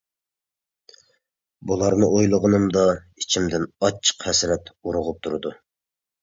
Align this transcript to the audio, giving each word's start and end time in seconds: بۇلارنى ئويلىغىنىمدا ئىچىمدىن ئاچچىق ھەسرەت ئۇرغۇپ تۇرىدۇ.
بۇلارنى 1.71 2.07
ئويلىغىنىمدا 2.15 2.87
ئىچىمدىن 2.95 3.69
ئاچچىق 3.85 4.27
ھەسرەت 4.31 4.73
ئۇرغۇپ 4.75 5.23
تۇرىدۇ. 5.29 5.55